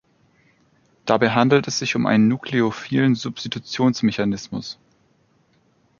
Dabei 1.05 1.29
handelt 1.29 1.67
es 1.67 1.77
sich 1.77 1.95
um 1.95 2.07
einen 2.07 2.27
nucleophilen 2.27 3.13
Substitutions-Mechanismus. 3.13 4.79